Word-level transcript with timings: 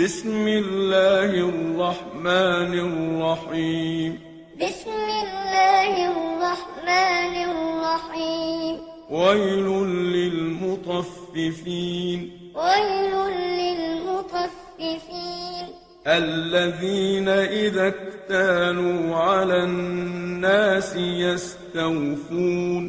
بسم 0.00 0.48
الله 0.48 1.30
الرحمن 1.52 2.72
الرحيم. 2.88 4.12
بسم 4.56 5.06
الله 5.24 5.92
الرحمن 6.12 7.34
الرحيم 7.50 8.74
ويل 9.10 9.68
للمطففين 10.16 12.18
ويل 12.56 13.14
للمطففين. 13.60 15.64
الذين 16.06 17.28
إذا 17.28 17.86
اكتالوا 17.88 19.16
على 19.16 19.64
الناس 19.64 20.96
يستوفون. 20.96 22.84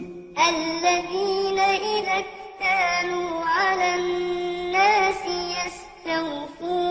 الذين 0.49 1.59
إذا 1.59 2.15
اكتالوا 2.23 3.31
على 3.57 3.87
الناس 3.95 5.21
يستوفون. 5.59 6.90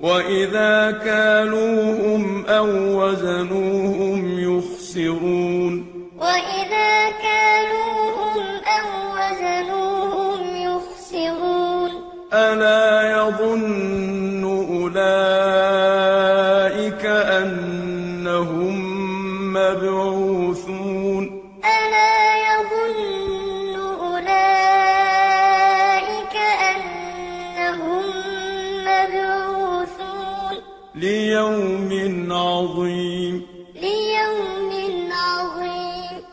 وإذا 0.00 0.90
كالوهم 0.90 2.46
أو 2.46 2.66
وزنوهم 3.00 4.38
يخسرون 4.38 5.86
وإذا 6.18 7.10
كالوهم 7.22 8.46
أو 8.64 8.86
وزنوهم 9.16 10.40
يخسرون 10.56 11.90
ألا 12.32 13.10
يظن 13.10 14.44
أولئك 14.80 15.86
أنهم 17.06 18.76
مبعوثون 19.52 20.99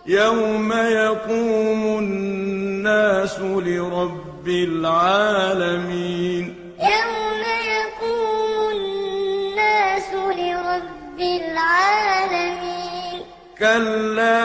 يوم 0.08 0.73
يقوم 0.73 1.97
الناس 2.00 3.39
لرب 3.39 4.47
العالمين 4.47 6.55
يوم 6.80 7.41
يقوم 7.75 8.69
الناس 8.72 10.14
لرب 10.14 11.19
العالمين 11.19 13.22
كلا 13.59 14.44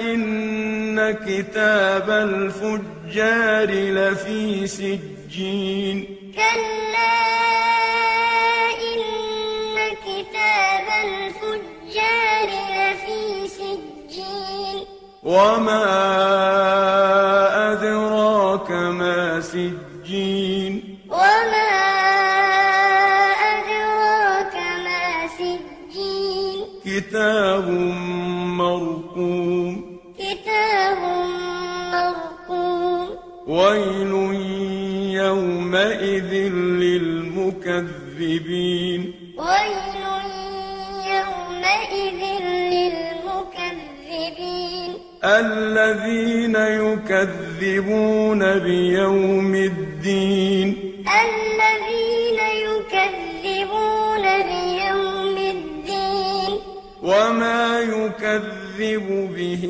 إن 0.00 1.10
كتاب 1.10 2.10
الفجار 2.10 3.70
لفي 3.70 4.66
سجين 4.66 6.13
وما 15.24 15.84
أدراك 17.72 18.70
ما 18.70 19.40
سجين 19.40 20.98
وما 21.08 21.70
أدراك 23.54 24.54
ما 24.84 25.26
سجين 25.38 26.64
كتاب 26.84 27.68
مرقوم 28.60 29.98
كتاب 30.18 30.98
مرقوم 31.92 33.08
ويل 33.46 34.12
يومئذ 35.14 36.32
للمكذبين 36.84 38.63
الذين 45.24 46.56
يكذبون 46.56 48.58
بيوم 48.58 49.54
الدين. 49.54 50.76
الذين 51.24 52.38
يكذبون 52.68 54.22
بيوم 54.22 55.36
الدين. 55.38 56.60
وما 57.02 57.80
يكذب 57.80 59.34
به 59.36 59.64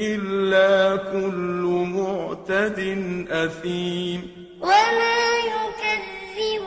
إلا 0.00 0.96
كل 0.96 1.62
معتد 1.94 2.78
أثيم. 3.30 4.20
وما 4.60 5.20
يكذب 5.54 6.64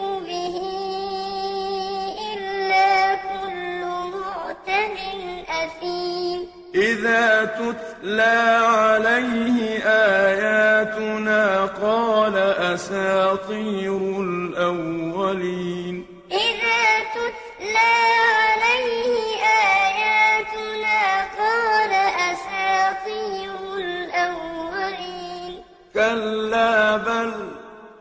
إذا 6.76 7.46
تتلى 7.46 8.62
عليه 8.66 9.84
آياتنا 10.28 11.66
قال 11.66 12.36
أساطير 12.74 13.98
الأولين. 14.20 16.06
إذا 16.32 16.84
تتلى 17.16 17.94
عليه 18.40 19.12
آياتنا 19.84 21.00
قال 21.40 21.92
أساطير 22.32 23.59
الأولين. 23.78 25.53
كلا 25.94 26.98
بل 26.98 27.32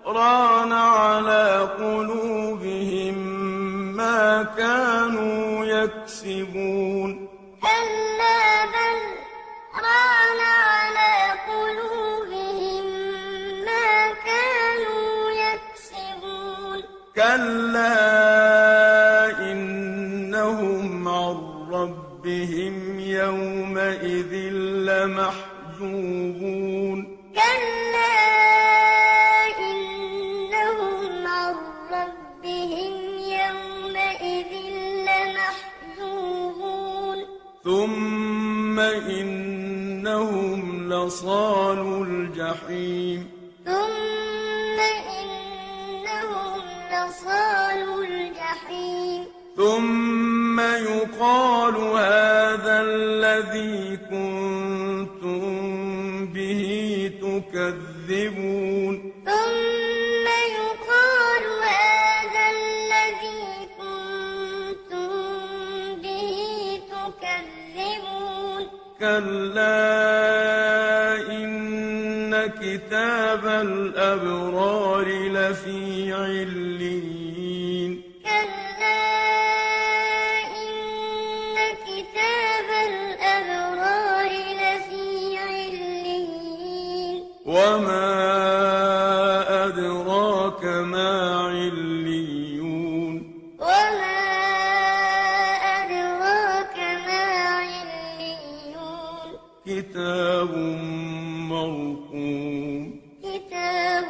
ران 0.07 0.73
على 0.73 1.69
قلوبهم 1.79 3.17
ما 3.97 4.47
كانوا 4.59 5.65
يكسبون. 5.65 7.00
إنهم 19.53 21.09
عن 21.09 21.37
ربهم 21.73 23.01
يومئذ 23.01 24.33
لمحجوبون. 24.89 25.79
كلا 27.35 28.17
إنهم 29.71 31.27
عن 31.27 31.55
ربهم 31.93 32.95
يومئذ 33.19 34.53
لمحجوبون. 35.99 37.19
ثم 37.65 38.81
إنهم 39.11 40.61
لصال 40.93 41.79
الجحيم. 42.09 43.40
يقال 51.01 51.77
هذا 51.77 52.77
الذي 52.81 53.99
كنتم 54.11 55.43
به 56.27 56.65
تكذبون. 57.21 58.95
ثم 59.25 60.27
يقال 60.61 61.45
هذا 61.77 62.45
الذي 62.57 63.45
كنتم 63.81 65.11
به 66.03 66.33
تكذبون. 66.93 68.63
كلا 69.01 69.81
إن 71.31 72.33
كتاب 72.61 73.45
الأبرار 73.47 75.10
وما 87.51 88.07
أدراك 89.67 90.65
ما 90.65 91.37
عليون 91.37 93.15
وما 93.59 94.21
أدراك 95.81 96.79
ما 97.07 97.25
عليون 97.59 99.29
كتاب 99.67 100.51
مرقوم 101.51 103.01
كتاب 103.23 104.05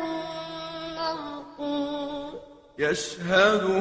مرقوم 0.97 2.33
يشهده 2.79 3.80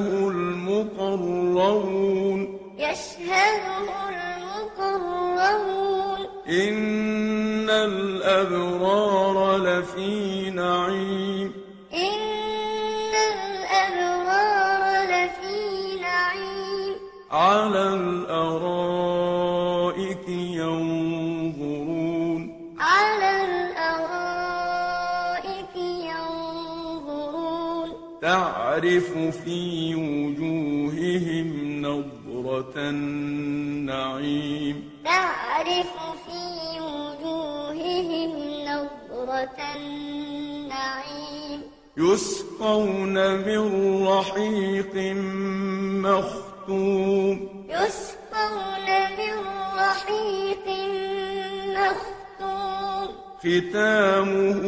الأبرار 9.59 9.79
لفي 9.79 10.49
نعيم. 10.49 11.53
إن 11.93 13.13
الأبرار 13.33 15.03
لفي 15.03 15.59
نعيم. 16.01 16.93
على 17.31 17.93
الأرائك 17.93 20.29
ينظرون. 20.29 22.41
على 22.79 23.45
الأرائك 23.45 25.75
ينظرون. 25.75 27.89
تعرف 28.21 29.13
في 29.43 29.95
وجوههم 29.95 31.81
نظرة 31.81 32.73
النعيم. 32.77 34.89
تعرف 35.05 35.93
في 36.25 36.28
النعيم. 39.75 41.61
يسقون 41.97 43.35
من 43.35 43.61
رحيق 44.07 44.95
مختوم. 46.05 47.65
يسقون 47.69 48.87
من 49.17 49.35
رحيق 49.75 50.65
مختوم. 51.77 53.07
ختامه 53.39 54.61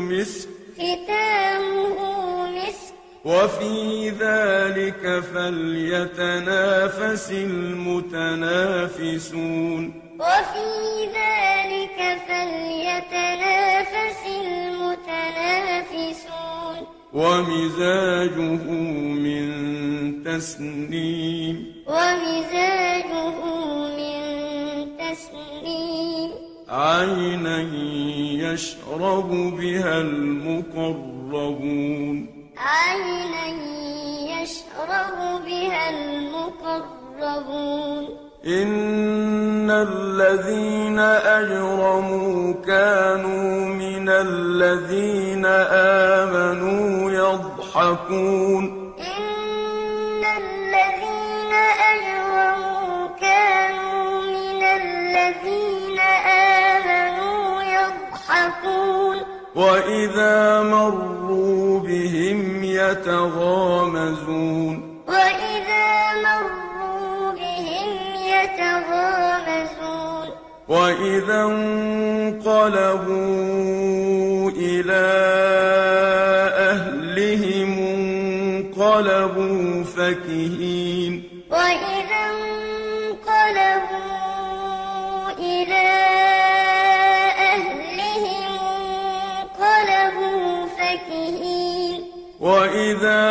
مسك. 0.00 0.48
ختامه 0.74 1.98
مسك. 2.46 2.94
وفي 3.24 4.10
ذلك 4.10 5.24
فليتنافس 5.34 7.30
المتنافسون. 7.30 8.22
وفي 10.14 10.68
ذلك 11.06 12.18
فليتنافس 12.28 13.77
ومزاجه 17.12 18.50
من 19.24 19.48
تسنيم. 20.24 21.56
ومزاجه 21.86 23.30
من 23.96 24.20
تسنيم. 24.98 26.30
عينا 26.68 27.60
يشرب 28.52 29.30
بها 29.60 30.00
المقربون. 30.00 30.96
عينا 32.56 33.46
يشرب 34.42 35.18
بها 35.44 35.84
المقربون. 35.90 36.98
إن 38.46 39.07
الذين 39.70 40.98
أجرموا 40.98 42.54
كانوا 42.66 43.66
من 43.66 44.08
الذين 44.08 45.46
آمنوا 46.16 47.10
يضحكون 47.10 48.64
إن 48.98 50.24
الذين 50.42 51.52
أجرموا 51.92 53.08
كانوا 53.20 54.20
من 54.20 54.62
الذين 54.62 55.98
آمنوا 56.78 57.62
يضحكون 57.62 59.16
وإذا 59.54 60.62
مروا 60.62 61.80
بهم 61.80 62.64
يتغامزون 62.64 64.77
وإذا 70.68 71.42
انقلبوا 71.42 72.40
إلى 74.50 75.06
أهلهم 76.70 77.78
انقلبوا 78.78 79.84
فكهين 79.84 81.22
وإذا 81.50 82.20
انقلبوا 83.00 84.08
إلى 85.38 85.88
أهلهم 87.38 88.58
انقلبوا 89.38 90.66
فكهين 90.66 92.00
وإذا 92.40 93.27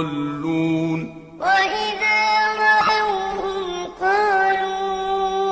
لضالون 0.00 1.00
وإذا 1.40 2.22
رأوهم 2.64 3.66
قالوا 4.00 5.50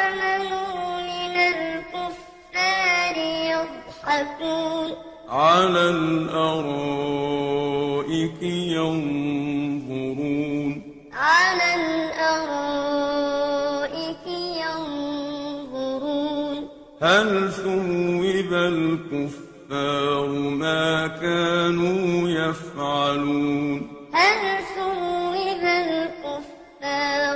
آمنوا 0.04 1.00
من 1.00 1.36
الكفار 1.36 3.16
يضحكون. 3.52 4.90
على 5.28 5.90
الأرائك 5.90 8.42
ينظرون. 8.42 10.82
على 11.12 11.74
الأرائك 11.74 13.16
ينظرون. 14.66 16.68
هل 17.02 17.35
الكفار 19.76 20.26
ما 20.58 21.06
كانوا 21.06 22.28
يفعلون. 22.28 23.88
هل 24.12 24.64
ثوب 24.76 25.34
الكفار 25.62 27.35